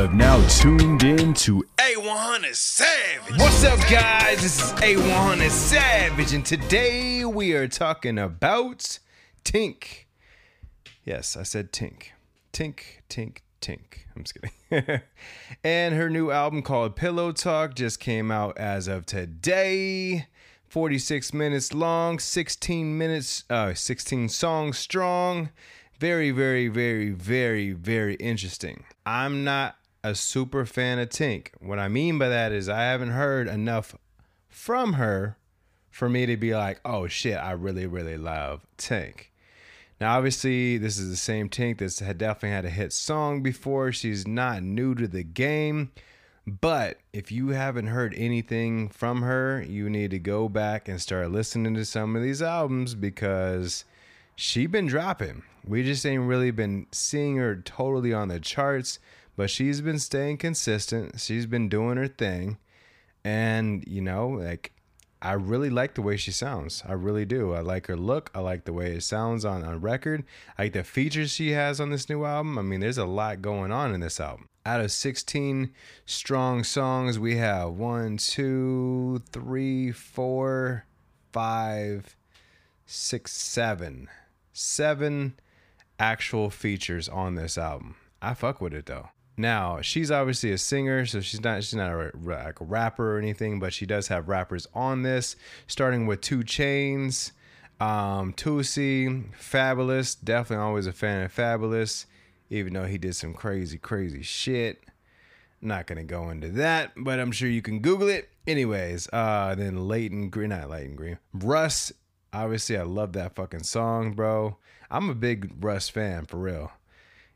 [0.00, 3.36] have now tuned in to A100 Savage.
[3.36, 4.40] What's up, guys?
[4.40, 8.98] This is A100 Savage, and today we are talking about
[9.44, 10.06] Tink.
[11.04, 12.12] Yes, I said Tink.
[12.50, 12.80] Tink,
[13.10, 14.06] Tink, Tink.
[14.16, 14.38] I'm just
[14.70, 15.02] kidding.
[15.64, 20.28] and her new album called Pillow Talk just came out as of today.
[20.68, 25.50] 46 minutes long, 16 minutes, uh, 16 songs strong.
[25.98, 28.84] Very, very, very, very, very interesting.
[29.04, 31.48] I'm not a super fan of Tink.
[31.60, 33.94] What I mean by that is I haven't heard enough
[34.48, 35.36] from her
[35.90, 39.26] for me to be like, oh shit, I really, really love Tink.
[40.00, 43.92] Now, obviously, this is the same Tink that's had definitely had a hit song before.
[43.92, 45.90] She's not new to the game.
[46.46, 51.30] But if you haven't heard anything from her, you need to go back and start
[51.30, 53.84] listening to some of these albums because
[54.34, 55.42] she been dropping.
[55.64, 58.98] We just ain't really been seeing her totally on the charts,
[59.36, 61.20] but she's been staying consistent.
[61.20, 62.58] She's been doing her thing.
[63.24, 64.72] And, you know, like
[65.22, 66.82] I really like the way she sounds.
[66.88, 67.52] I really do.
[67.52, 68.30] I like her look.
[68.34, 70.24] I like the way it sounds on, on record.
[70.56, 72.58] I like the features she has on this new album.
[72.58, 74.46] I mean, there's a lot going on in this album.
[74.64, 75.72] Out of 16
[76.06, 80.86] strong songs, we have one, two, three, four,
[81.32, 82.16] five,
[82.86, 84.08] six, seven.
[84.54, 85.38] Seven
[85.98, 87.96] actual features on this album.
[88.22, 89.10] I fuck with it though.
[89.40, 93.18] Now she's obviously a singer, so she's not she's not a, like a rapper or
[93.18, 95.34] anything, but she does have rappers on this,
[95.66, 97.32] starting with 2 Chainz,
[97.80, 100.16] um, Toosii, Fabolous.
[100.22, 102.04] Definitely always a fan of Fabolous,
[102.50, 104.84] even though he did some crazy crazy shit.
[105.62, 108.28] Not gonna go into that, but I'm sure you can Google it.
[108.46, 111.92] Anyways, uh, then Leighton Green, not Leighton Green, Russ.
[112.32, 114.58] Obviously, I love that fucking song, bro.
[114.90, 116.72] I'm a big Russ fan for real.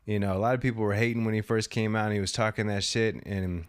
[0.05, 2.19] You know, a lot of people were hating when he first came out and he
[2.19, 3.65] was talking that shit and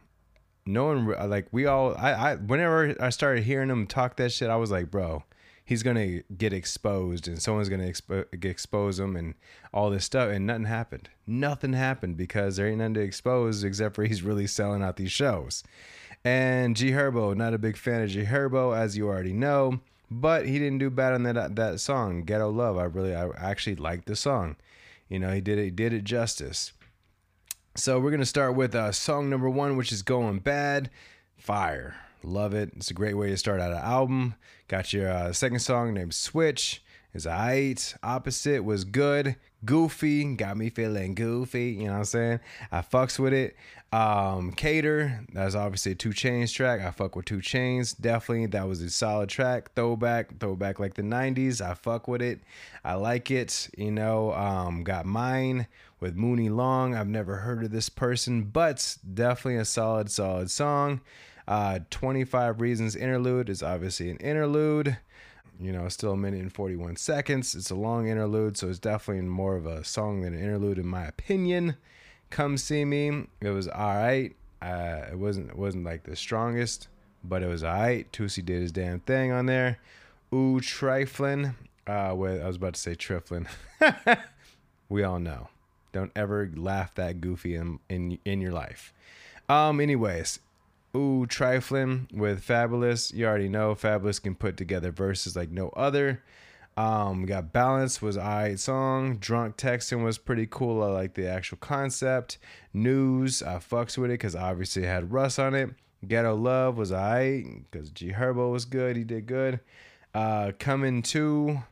[0.66, 4.50] no one like we all I I whenever I started hearing him talk that shit,
[4.50, 5.22] I was like, bro,
[5.64, 9.34] he's gonna get exposed and someone's gonna expo- expose him and
[9.72, 11.08] all this stuff and nothing happened.
[11.26, 15.12] Nothing happened because there ain't nothing to expose except for he's really selling out these
[15.12, 15.62] shows.
[16.25, 19.80] And G Herbo, not a big fan of G Herbo, as you already know,
[20.10, 22.76] but he didn't do bad on that that song, Ghetto Love.
[22.76, 24.56] I really I actually liked the song.
[25.09, 26.72] You know, he did it, he did it justice.
[27.77, 30.91] So we're gonna start with uh, song number one, which is "Going Bad."
[31.37, 32.71] Fire, love it.
[32.77, 34.34] It's a great way to start out an album.
[34.69, 36.83] Got your uh, second song named "Switch."
[37.15, 37.94] Is alright.
[38.03, 39.37] Opposite was good.
[39.66, 41.72] Goofy got me feeling goofy.
[41.72, 42.41] You know what I'm saying?
[42.72, 43.56] I fucks with it.
[43.93, 46.81] Um, Cater, that's obviously a 2 Chainz track.
[46.81, 48.00] I fuck with 2 Chainz.
[48.00, 49.75] Definitely, that was a solid track.
[49.75, 51.60] Throwback, throwback like the 90s.
[51.60, 52.41] I fuck with it.
[52.84, 53.69] I like it.
[53.76, 55.66] You know, um, got mine
[56.00, 56.94] with Mooney Long.
[56.94, 61.00] I've never heard of this person, but definitely a solid, solid song.
[61.49, 64.99] Uh, 25 Reasons interlude is obviously an interlude
[65.61, 67.55] you know, still a minute and 41 seconds.
[67.55, 70.87] It's a long interlude, so it's definitely more of a song than an interlude, in
[70.87, 71.77] my opinion.
[72.31, 73.27] Come see me.
[73.41, 74.34] It was all right.
[74.61, 76.89] Uh, it wasn't it wasn't like the strongest,
[77.22, 78.11] but it was all right.
[78.12, 79.78] Toosii did his damn thing on there.
[80.34, 81.55] Ooh, trifling.
[81.87, 83.47] Uh, with, I was about to say trifling.
[84.88, 85.49] we all know.
[85.93, 88.93] Don't ever laugh that goofy in in, in your life.
[89.49, 89.81] Um.
[89.81, 90.41] Anyways,
[90.96, 93.12] Ooh, trifling with Fabolous.
[93.12, 96.22] You already know Fabolous can put together verses like no other.
[96.74, 99.18] Um, we got Balance was alright song.
[99.18, 100.82] Drunk Texting was pretty cool.
[100.82, 102.38] I like the actual concept.
[102.72, 105.70] News, I fucks with it because obviously it had Russ on it.
[106.06, 108.96] Ghetto Love was alright because G Herbo was good.
[108.96, 109.60] He did good.
[110.14, 111.62] Uh, Coming to,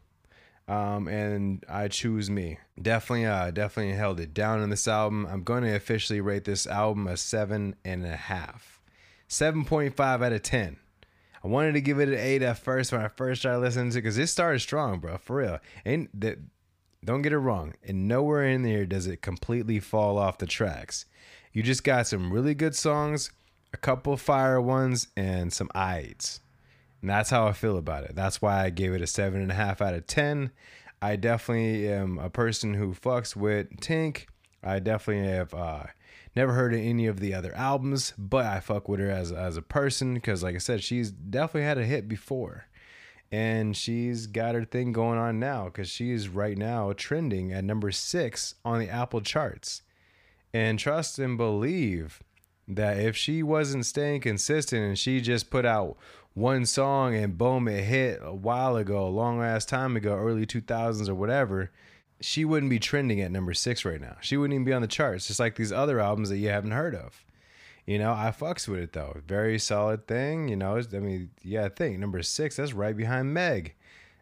[0.68, 2.58] um, and I choose me.
[2.80, 5.26] Definitely, uh, definitely held it down in this album.
[5.30, 8.73] I'm going to officially rate this album a seven and a half.
[9.28, 10.76] 7.5 out of 10.
[11.42, 13.98] I wanted to give it an 8 at first when I first started listening to
[13.98, 15.58] it because it started strong, bro, for real.
[15.84, 16.38] And the,
[17.04, 17.74] don't get it wrong.
[17.86, 21.04] And nowhere in there does it completely fall off the tracks.
[21.52, 23.30] You just got some really good songs,
[23.72, 26.40] a couple fire ones, and some ides.
[27.02, 28.16] And that's how I feel about it.
[28.16, 30.50] That's why I gave it a 7.5 out of 10.
[31.02, 34.24] I definitely am a person who fucks with Tink.
[34.62, 35.84] I definitely have uh,
[36.36, 39.56] Never heard of any of the other albums, but I fuck with her as as
[39.56, 42.66] a person because, like I said, she's definitely had a hit before,
[43.30, 47.92] and she's got her thing going on now because she's right now trending at number
[47.92, 49.82] six on the Apple charts.
[50.52, 52.22] And trust and believe
[52.68, 55.96] that if she wasn't staying consistent and she just put out
[56.34, 60.46] one song and boom, it hit a while ago, a long ass time ago, early
[60.46, 61.70] 2000s or whatever,
[62.20, 64.16] she wouldn't be trending at number six right now.
[64.20, 66.70] She wouldn't even be on the charts, just like these other albums that you haven't
[66.70, 67.24] heard of.
[67.86, 69.20] You know, I fucks with it though.
[69.26, 70.48] Very solid thing.
[70.48, 72.56] You know, I mean, yeah, thing number six.
[72.56, 73.74] That's right behind Meg.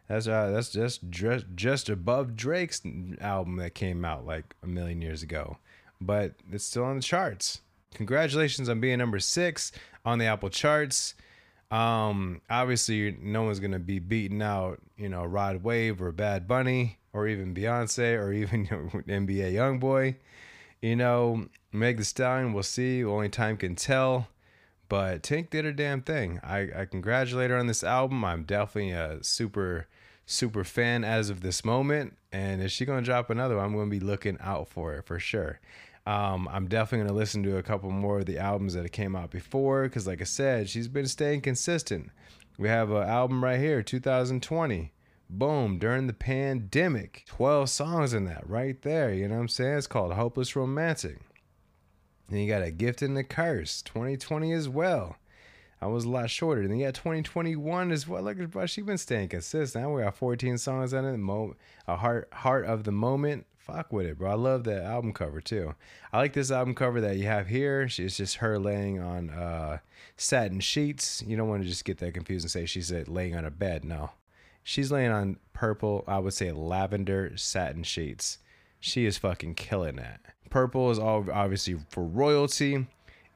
[0.09, 2.81] That's uh, that's just just just above Drake's
[3.21, 5.57] album that came out like a million years ago,
[6.01, 7.61] but it's still on the charts.
[7.93, 9.71] Congratulations on being number six
[10.03, 11.15] on the Apple charts.
[11.71, 16.99] Um, obviously, no one's gonna be beating out, you know, Rod Wave or Bad Bunny
[17.13, 20.15] or even Beyonce or even NBA YoungBoy.
[20.81, 23.05] You know, Meg The Stallion, we'll see.
[23.05, 24.27] Only time can tell.
[24.89, 26.39] But Tink did her damn thing.
[26.43, 28.25] I, I congratulate her on this album.
[28.25, 29.87] I'm definitely a super,
[30.25, 32.17] super fan as of this moment.
[32.31, 35.19] And if she's gonna drop another one, I'm gonna be looking out for it for
[35.19, 35.59] sure.
[36.05, 39.31] Um, I'm definitely gonna listen to a couple more of the albums that came out
[39.31, 42.11] before, because like I said, she's been staying consistent.
[42.57, 44.91] We have an album right here, 2020.
[45.29, 47.23] Boom, during the pandemic.
[47.27, 49.13] 12 songs in that right there.
[49.13, 49.77] You know what I'm saying?
[49.77, 51.19] It's called Hopeless Romantic.
[52.29, 55.17] Then you got a gift and a curse, 2020 as well.
[55.83, 56.65] I was a lot shorter.
[56.65, 58.23] Then you got 2021 as well.
[58.23, 59.83] Look at bro, she been staying consistent.
[59.83, 61.17] Now we got 14 songs on it.
[61.17, 61.55] Mo-
[61.87, 63.45] a heart heart of the moment.
[63.57, 64.31] Fuck with it, bro.
[64.31, 65.75] I love that album cover too.
[66.11, 67.81] I like this album cover that you have here.
[67.81, 69.79] It's just her laying on uh,
[70.15, 71.21] satin sheets.
[71.25, 73.83] You don't want to just get that confused and say she's laying on a bed.
[73.83, 74.11] No,
[74.63, 76.03] she's laying on purple.
[76.07, 78.39] I would say lavender satin sheets.
[78.79, 80.21] She is fucking killing that.
[80.49, 82.87] Purple is all obviously for royalty,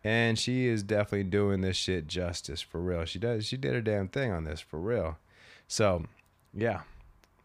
[0.03, 3.05] and she is definitely doing this shit justice for real.
[3.05, 3.45] She does.
[3.45, 5.17] She did her damn thing on this for real.
[5.67, 6.05] So,
[6.53, 6.81] yeah,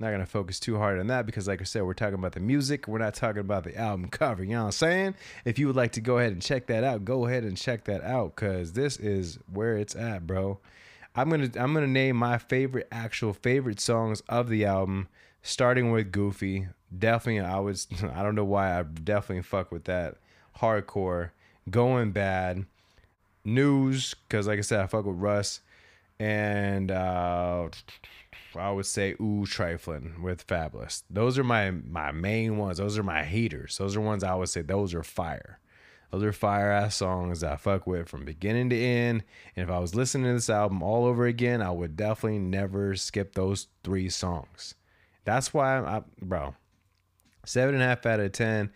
[0.02, 2.40] not gonna focus too hard on that because, like I said, we're talking about the
[2.40, 2.88] music.
[2.88, 4.43] We're not talking about the album cover.
[4.43, 5.14] You know what I'm saying?
[5.44, 7.85] If you would like to go ahead and check that out, go ahead and check
[7.85, 10.58] that out because this is where it's at, bro.
[11.14, 15.09] I'm gonna I'm gonna name my favorite actual favorite songs of the album,
[15.43, 16.69] starting with Goofy.
[16.97, 20.17] Definitely, I was I don't know why I definitely fuck with that
[20.59, 21.31] hardcore.
[21.70, 22.67] Going bad,
[23.44, 25.61] news because like I said, I fuck with Russ,
[26.19, 27.69] and uh,
[28.56, 31.03] I would say ooh trifling with Fabolous.
[31.11, 32.79] Those are my my main ones.
[32.79, 33.76] Those are my heaters.
[33.79, 35.59] Those are ones I would say those are fire.
[36.12, 39.25] Those are fire ass songs I fuck with from beginning to end.
[39.56, 42.94] And if I was listening to this album all over again, I would definitely never
[42.97, 44.75] skip those three songs.
[45.25, 46.55] That's why I, bro,
[47.47, 48.70] seven and a half out of ten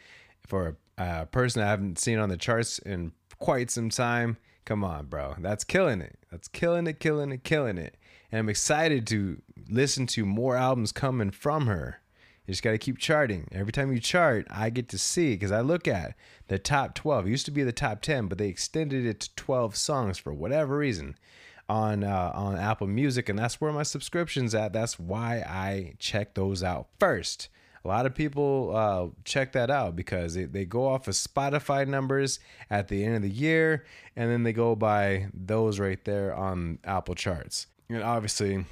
[0.47, 4.39] for a uh, person I haven't seen on the charts in quite some time.
[4.65, 6.19] Come on, bro, that's killing it.
[6.31, 7.99] That's killing it, killing it, killing it.
[8.33, 12.01] And I'm excited to listen to more albums coming from her.
[12.47, 13.49] You just got to keep charting.
[13.51, 16.15] Every time you chart, I get to see because I look at
[16.49, 17.27] the top 12.
[17.27, 20.33] It used to be the top 10, but they extended it to 12 songs for
[20.33, 21.17] whatever reason
[21.69, 24.73] on uh, on Apple Music, and that's where my subscription's at.
[24.73, 27.49] That's why I check those out first.
[27.85, 31.87] A lot of people uh, check that out because they, they go off of Spotify
[31.87, 33.85] numbers at the end of the year,
[34.17, 37.69] and then they go by those right there on Apple charts.
[37.89, 38.65] And obviously,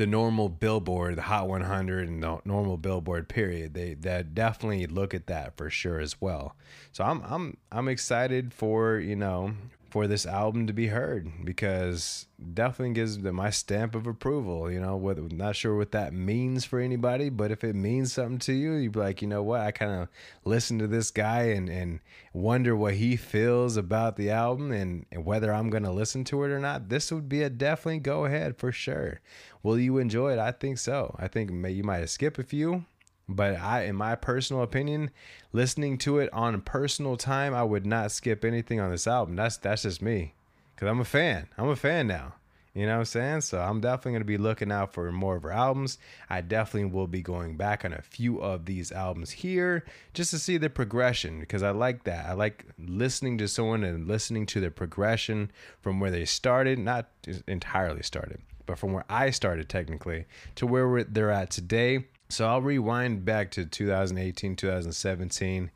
[0.00, 5.12] the normal billboard the hot 100 and the normal billboard period they that definitely look
[5.12, 6.56] at that for sure as well.
[6.90, 9.52] So i'm i'm i'm excited for you know
[9.90, 14.70] for this album to be heard because definitely gives them my stamp of approval.
[14.70, 18.38] You know, whether not sure what that means for anybody, but if it means something
[18.40, 20.08] to you, you'd be like, you know what, I kind of
[20.44, 22.00] listen to this guy and and
[22.32, 26.50] wonder what he feels about the album and, and whether I'm gonna listen to it
[26.50, 26.88] or not.
[26.88, 29.20] This would be a definitely go ahead for sure.
[29.62, 30.38] Will you enjoy it?
[30.38, 31.16] I think so.
[31.18, 32.84] I think you might skip a few,
[33.30, 35.10] but I, in my personal opinion,
[35.52, 39.36] listening to it on personal time, I would not skip anything on this album.
[39.36, 40.34] That's that's just me,
[40.76, 41.48] cause I'm a fan.
[41.56, 42.34] I'm a fan now.
[42.74, 43.40] You know what I'm saying?
[43.40, 45.98] So I'm definitely going to be looking out for more of her albums.
[46.28, 49.84] I definitely will be going back on a few of these albums here
[50.14, 52.26] just to see the progression because I like that.
[52.26, 57.08] I like listening to someone and listening to the progression from where they started, not
[57.48, 62.06] entirely started, but from where I started technically to where they're at today.
[62.30, 65.70] So I'll rewind back to 2018, 2017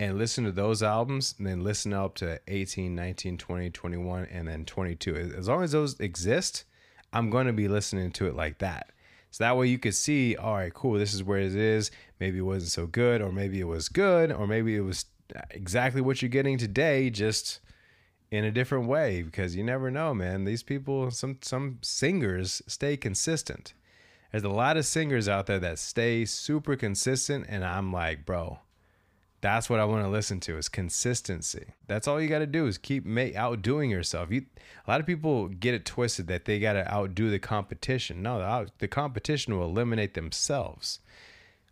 [0.00, 4.48] and listen to those albums and then listen up to 18, 19, 20, 21 and
[4.48, 5.34] then 22.
[5.38, 6.64] As long as those exist,
[7.12, 8.90] I'm going to be listening to it like that.
[9.30, 11.92] So that way you could see, all right, cool, this is where it is.
[12.18, 15.04] Maybe it wasn't so good or maybe it was good or maybe it was
[15.50, 17.60] exactly what you're getting today just
[18.32, 20.42] in a different way because you never know, man.
[20.42, 23.74] These people some some singers stay consistent
[24.30, 28.58] there's a lot of singers out there that stay super consistent and i'm like bro
[29.40, 32.66] that's what i want to listen to is consistency that's all you got to do
[32.66, 33.06] is keep
[33.36, 34.44] outdoing yourself you
[34.86, 38.38] a lot of people get it twisted that they got to outdo the competition no
[38.38, 41.00] the, the competition will eliminate themselves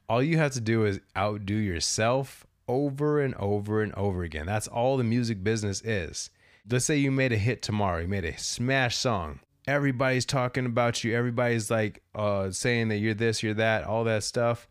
[0.09, 4.47] all you have to do is outdo yourself over and over and over again.
[4.47, 6.31] That's all the music business is.
[6.71, 9.41] Let's say you made a hit tomorrow, you made a smash song.
[9.69, 11.15] Everybody's talking about you.
[11.15, 14.67] Everybody's like uh, saying that you're this, you're that, all that stuff.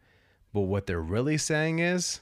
[0.54, 2.22] But what they're really saying is,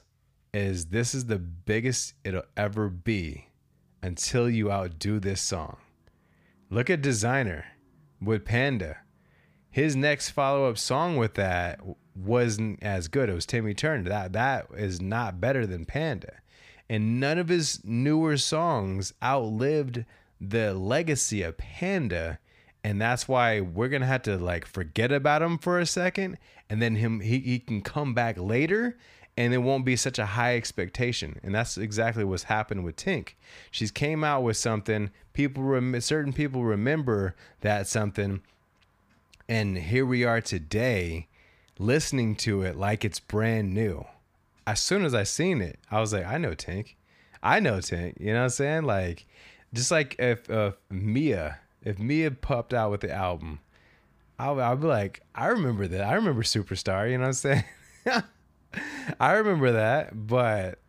[0.52, 3.48] is this is the biggest it'll ever be
[4.02, 5.78] until you outdo this song.
[6.68, 7.64] Look at Desiigner
[8.20, 8.98] with Panda.
[9.70, 11.80] His next follow-up song with that
[12.14, 13.30] wasn't as good.
[13.30, 14.08] It was Timmy Turner.
[14.08, 16.34] That that is not better than Panda.
[16.90, 20.04] And none of his newer songs outlived
[20.38, 22.38] the legacy of Panda.
[22.86, 26.38] And that's why we're gonna have to like forget about him for a second,
[26.70, 28.96] and then him he, he can come back later
[29.36, 31.40] and it won't be such a high expectation.
[31.42, 33.30] And that's exactly what's happened with Tink.
[33.72, 38.40] She's came out with something people rem- certain people remember that something,
[39.48, 41.26] and here we are today,
[41.80, 44.06] listening to it like it's brand new.
[44.64, 46.94] As soon as I seen it, I was like, I know Tink,
[47.42, 48.20] I know Tink.
[48.20, 48.84] You know what I'm saying?
[48.84, 49.26] Like,
[49.74, 53.60] just like if uh, Mia, if Mia popped out with the album.
[54.40, 56.02] I'll, I'll be like, I remember that.
[56.02, 57.08] I remember Superstar.
[57.08, 57.64] You know what I'm saying?
[59.20, 60.80] I remember that, but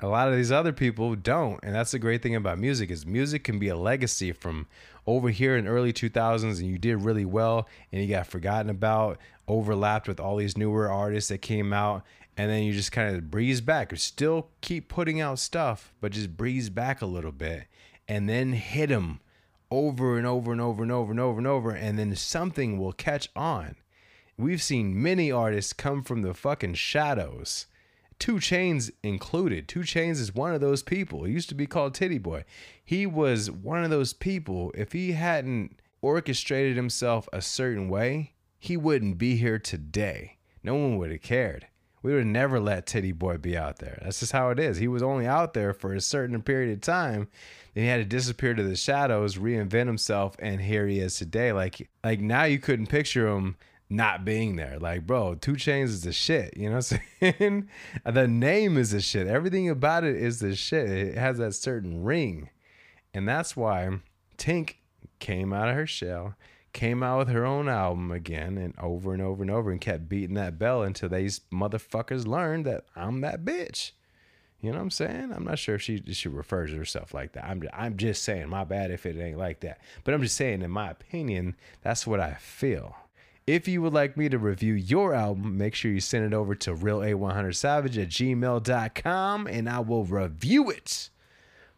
[0.00, 1.60] a lot of these other people don't.
[1.62, 4.66] And that's the great thing about music is music can be a legacy from
[5.06, 9.18] over here in early 2000s and you did really well and you got forgotten about,
[9.46, 12.02] overlapped with all these newer artists that came out
[12.38, 13.92] and then you just kind of breeze back.
[13.92, 17.66] You still keep putting out stuff, but just breeze back a little bit
[18.08, 19.20] and then hit them
[19.78, 22.92] over and over and over and over and over and over and then something will
[22.92, 23.76] catch on
[24.36, 27.66] We've seen many artists come from the fucking shadows.
[28.18, 29.68] 2 Chainz included.
[29.68, 31.22] 2 Chainz is one of those people.
[31.22, 32.44] He used to be called Titty Boy.
[32.84, 34.72] He was one of those people.
[34.74, 40.38] If he hadn't orchestrated himself a certain way, he wouldn't be here today.
[40.64, 41.68] No one would have cared.
[42.04, 43.98] We would never let Titty Boy be out there.
[44.02, 44.76] That's just how it is.
[44.76, 47.28] He was only out there for a certain period of time.
[47.72, 51.54] Then he had to disappear to the shadows, reinvent himself, and here he is today.
[51.54, 53.56] Like, like now you couldn't picture him
[53.88, 54.78] not being there.
[54.78, 56.54] Like, bro, 2 Chainz is the shit.
[56.58, 56.92] You know what
[57.22, 57.68] I'm saying?
[58.04, 59.26] the name is the shit.
[59.26, 60.90] Everything about it is the shit.
[60.90, 62.50] It has that certain ring.
[63.14, 64.00] And that's why
[64.36, 64.74] Tink
[65.20, 66.34] came out of her shell,
[66.74, 70.08] came out with her own album again and over and over and over and kept
[70.08, 73.92] beating that bell until these motherfuckers learned that I'm that bitch.
[74.60, 75.32] You know what I'm saying?
[75.32, 77.44] I'm not sure if she she refers to herself like that.
[77.44, 79.80] I'm I'm just saying, my bad if it ain't like that.
[80.02, 82.96] But I'm just saying, in my opinion, that's what I feel.
[83.46, 86.54] If you would like me to review your album, make sure you send it over
[86.54, 91.10] to reala100savage at gmail.com and I will review it.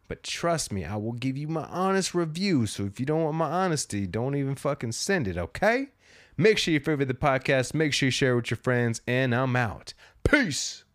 [0.08, 2.66] But trust me, I will give you my honest review.
[2.66, 5.88] So if you don't want my honesty, don't even fucking send it, okay?
[6.36, 9.34] Make sure you favorite the podcast, make sure you share it with your friends, and
[9.34, 9.94] I'm out.
[10.22, 10.85] Peace.